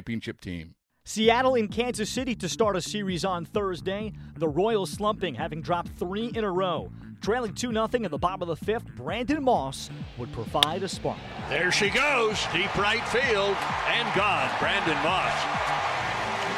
[0.00, 0.74] championship team.
[1.04, 4.12] Seattle in Kansas City to start a series on Thursday.
[4.36, 6.90] The Royals slumping, having dropped three in a row.
[7.20, 11.18] Trailing 2 0 in the bottom of the fifth, Brandon Moss would provide a spark.
[11.50, 13.56] There she goes, deep right field,
[13.88, 14.50] and gone.
[14.58, 15.34] Brandon Moss.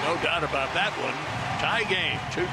[0.05, 1.15] No doubt about that one.
[1.59, 2.47] Tie game, 2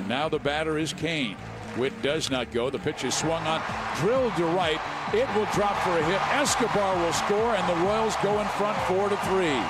[0.00, 0.08] 2.
[0.08, 1.36] Now the batter is Cain.
[1.76, 2.70] Whit does not go.
[2.70, 3.60] The pitch is swung on,
[3.96, 4.80] drilled to right.
[5.14, 6.20] It will drop for a hit.
[6.32, 9.62] Escobar will score, and the Royals go in front four to three.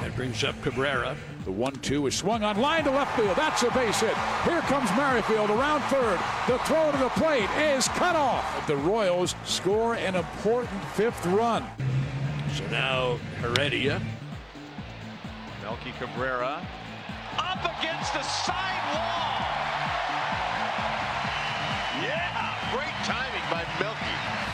[0.00, 1.16] That brings up Cabrera.
[1.44, 3.36] The one-two is swung on line to left field.
[3.36, 4.14] That's a base hit.
[4.44, 6.20] Here comes Merrifield around third.
[6.46, 8.66] The throw to the plate is cut off.
[8.68, 11.66] The Royals score an important fifth run.
[12.54, 14.00] So now Heredia.
[15.62, 16.64] Melky Cabrera
[17.38, 18.73] up against the side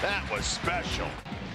[0.03, 1.07] That was special.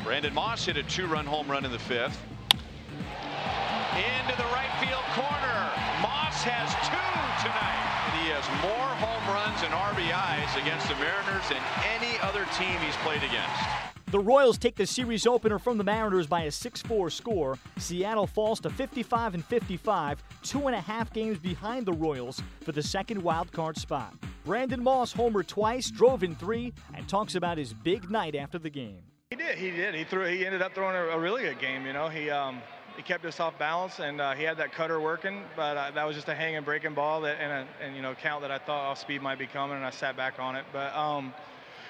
[0.04, 2.22] Brandon Moss hit a two-run home run in the fifth.
[2.54, 5.58] Into the right field corner.
[5.98, 7.86] Moss has two tonight.
[8.06, 11.58] And he has more home runs and RBIs against the Mariners than
[11.98, 13.86] any other team he's played against.
[14.12, 17.58] The Royals take the series opener from the Mariners by a 6-4 score.
[17.78, 22.72] Seattle falls to 55 and 55, two and a half games behind the Royals for
[22.72, 24.14] the second wild card spot.
[24.46, 28.70] Brandon Moss homered twice, drove in three, and talks about his big night after the
[28.70, 29.02] game.
[29.32, 29.58] He did.
[29.58, 29.96] He did.
[29.96, 30.26] He threw.
[30.26, 31.84] He ended up throwing a, a really good game.
[31.88, 32.62] You know, he um,
[32.96, 35.42] he kept us off balance, and uh, he had that cutter working.
[35.56, 38.14] But uh, that was just a hanging, breaking ball that, and a, and you know,
[38.14, 40.66] count that I thought off speed might be coming, and I sat back on it.
[40.72, 41.34] But um,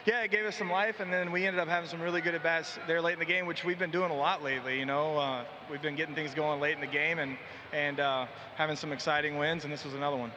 [0.06, 2.36] yeah, it gave us some life, and then we ended up having some really good
[2.36, 4.80] at bats there late in the game, which we've been doing a lot lately.
[4.80, 7.38] You know, uh, we've been getting things going late in the game, and
[7.74, 10.32] and uh, having some exciting wins, and this was another one.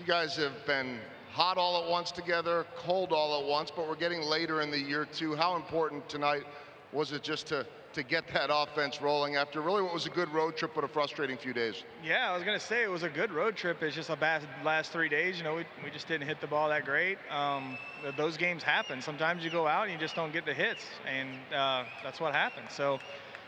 [0.00, 1.00] You guys have been
[1.32, 4.78] hot all at once together, cold all at once, but we're getting later in the
[4.78, 5.34] year too.
[5.34, 6.44] How important tonight
[6.92, 10.28] was it just to to get that offense rolling after really what was a good
[10.32, 11.82] road trip but a frustrating few days?
[12.04, 13.82] Yeah, I was gonna say it was a good road trip.
[13.82, 15.38] It's just a bad last three days.
[15.38, 17.18] You know, we, we just didn't hit the ball that great.
[17.30, 17.76] Um,
[18.16, 19.02] those games happen.
[19.02, 22.34] Sometimes you go out and you just don't get the hits, and uh, that's what
[22.34, 22.66] happened.
[22.70, 22.98] So.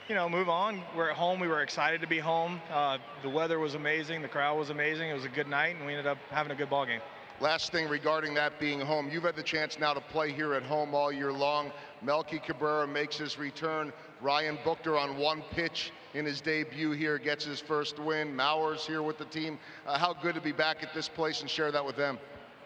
[0.09, 0.82] You know, move on.
[0.97, 1.38] We're at home.
[1.38, 2.60] We were excited to be home.
[2.72, 4.20] Uh, the weather was amazing.
[4.20, 5.09] The crowd was amazing.
[5.09, 7.00] It was a good night, and we ended up having a good ball game.
[7.42, 10.62] Last thing regarding that being home, you've had the chance now to play here at
[10.62, 11.72] home all year long.
[12.00, 13.92] Melky Cabrera makes his return.
[14.20, 18.36] Ryan Buchter on one pitch in his debut here gets his first win.
[18.36, 19.58] Maurer's here with the team.
[19.84, 22.16] Uh, how good to be back at this place and share that with them.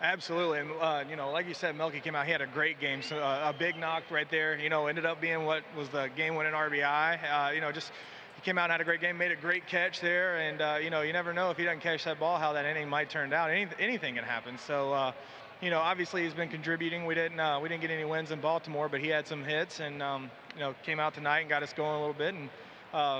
[0.02, 2.26] Absolutely, and uh, you know, like you said, Melky came out.
[2.26, 4.58] He had a great game, so uh, a big knock right there.
[4.58, 7.18] You know, ended up being what was the game-winning RBI.
[7.24, 7.92] Uh, you know, just
[8.36, 10.78] he came out and had a great game, made a great catch there, and uh,
[10.80, 13.10] you know, you never know if he doesn't catch that ball how that inning might
[13.10, 13.50] turn out.
[13.50, 14.58] Any, anything can happen.
[14.58, 15.12] So, uh,
[15.60, 17.06] you know, obviously he's been contributing.
[17.06, 19.80] We didn't uh, we didn't get any wins in Baltimore, but he had some hits,
[19.80, 22.34] and um, you know, came out tonight and got us going a little bit.
[22.34, 22.48] And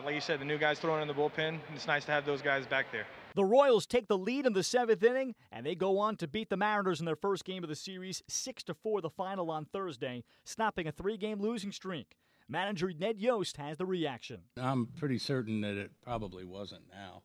[0.05, 1.59] like you said, the new guys throwing in the bullpen.
[1.75, 3.07] It's nice to have those guys back there.
[3.37, 6.49] The Royals take the lead in the seventh inning, and they go on to beat
[6.49, 9.67] the Mariners in their first game of the series, 6 to 4 the final on
[9.67, 12.17] Thursday, stopping a three game losing streak.
[12.49, 14.41] Manager Ned Yost has the reaction.
[14.57, 17.23] I'm pretty certain that it probably wasn't now.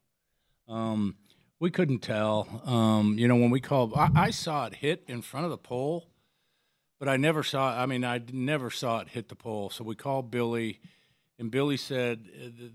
[0.74, 1.16] Um,
[1.60, 2.62] we couldn't tell.
[2.66, 5.58] Um, you know, when we called, I, I, saw it hit in front of the
[5.58, 6.08] pole,
[7.00, 9.70] but I never saw I mean, I never saw it hit the pole.
[9.70, 10.80] So we called Billy
[11.42, 12.26] and Billy said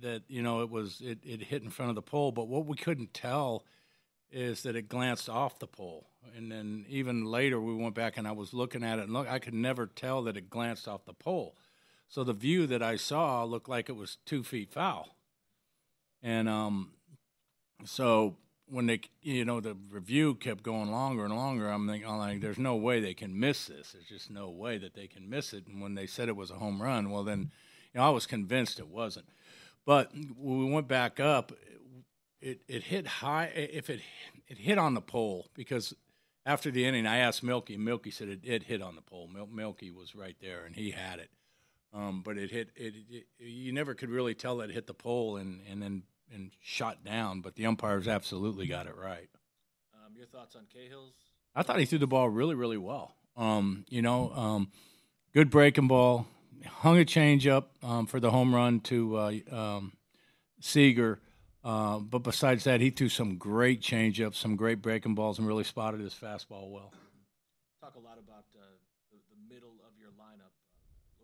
[0.02, 2.66] that you know it was it, it hit in front of the pole, but what
[2.66, 3.64] we couldn't tell
[4.31, 6.08] is that it glanced off the pole.
[6.37, 9.28] And then even later we went back and I was looking at it and look
[9.28, 11.56] I could never tell that it glanced off the pole.
[12.08, 15.17] So the view that I saw looked like it was two feet foul.
[16.23, 16.93] And um,
[17.85, 18.37] so
[18.69, 22.41] when they, you know, the review kept going longer and longer, I'm thinking, I'm like,
[22.41, 23.93] there's no way they can miss this.
[23.93, 25.67] There's just no way that they can miss it.
[25.67, 27.50] And when they said it was a home run, well, then,
[27.93, 29.26] you know, I was convinced it wasn't.
[29.85, 31.53] But when we went back up,
[32.41, 33.47] it, it hit high.
[33.55, 34.00] If it
[34.49, 35.94] it hit on the pole, because
[36.44, 37.75] after the inning, I asked Melky.
[37.75, 39.29] And Melky said it, it hit on the pole.
[39.32, 41.31] Mil- Melky was right there, and he had it.
[41.96, 42.70] Um, but it hit.
[42.76, 46.02] It, it, You never could really tell that it hit the pole and, and then
[46.32, 47.40] and shot down.
[47.40, 49.28] But the umpires absolutely got it right.
[49.94, 51.14] Um, your thoughts on Cahill's?
[51.54, 53.16] I thought he threw the ball really, really well.
[53.37, 54.70] Um, you know, um,
[55.32, 56.26] good breaking ball,
[56.66, 59.93] hung a changeup um, for the home run to uh, um,
[60.60, 61.20] Seager.
[61.64, 65.64] Uh, but besides that, he threw some great changeups, some great breaking balls, and really
[65.64, 66.93] spotted his fastball well.
[67.81, 68.62] Talk a lot about uh,
[69.10, 70.54] the, the, middle of your lineup.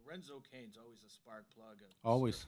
[0.05, 1.77] Lorenzo Cain's always a spark plug.
[2.05, 2.47] always.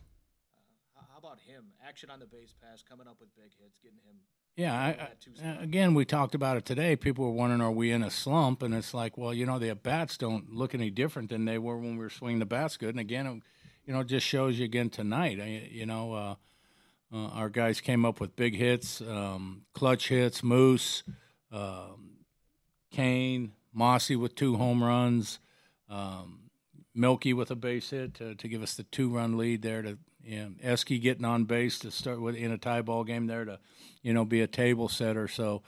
[0.97, 1.65] Uh, how about him?
[1.87, 4.17] Action on the base pass, coming up with big hits, getting him.
[4.57, 5.09] Yeah, I,
[5.45, 6.95] I, again, we talked about it today.
[6.95, 8.63] People were wondering, are we in a slump?
[8.63, 11.77] And it's like, well, you know, the bats don't look any different than they were
[11.77, 12.91] when we were swinging the bats good.
[12.91, 13.43] And again,
[13.85, 15.39] you know, it just shows you again tonight.
[15.73, 16.35] You know, uh,
[17.13, 20.43] uh, our guys came up with big hits, um, clutch hits.
[20.45, 21.03] Moose,
[21.51, 22.19] um,
[22.93, 25.41] Cain, Mossy with two home runs,
[25.91, 26.44] um,
[26.95, 29.83] Melky with a base hit to, to give us the two-run lead there.
[29.83, 33.27] To you know, Esky getting on base to start with in a tie ball game
[33.27, 33.59] there to,
[34.03, 35.29] you know, be a table setter.
[35.29, 35.63] So,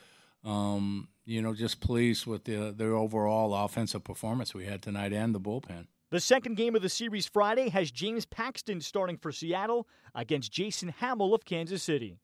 [0.44, 5.34] um, you know, just pleased with the the overall offensive performance we had tonight and
[5.34, 5.86] the bullpen.
[6.10, 10.94] The second game of the series Friday has James Paxton starting for Seattle against Jason
[11.00, 12.20] Hammel of Kansas City.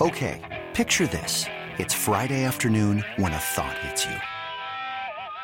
[0.00, 1.46] Okay, picture this.
[1.78, 4.37] It's Friday afternoon when a thought hits you.